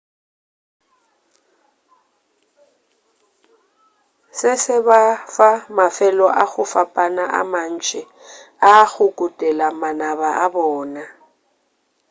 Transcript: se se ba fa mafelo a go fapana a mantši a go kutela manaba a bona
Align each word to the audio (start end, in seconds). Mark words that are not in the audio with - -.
se 4.37 4.51
se 4.63 4.75
ba 4.87 5.01
fa 5.35 5.49
mafelo 5.77 6.27
a 6.43 6.43
go 6.51 6.63
fapana 6.73 7.23
a 7.39 7.41
mantši 7.51 8.01
a 8.71 8.71
go 8.91 9.05
kutela 9.17 9.67
manaba 9.81 10.29
a 10.43 10.45
bona 10.53 11.03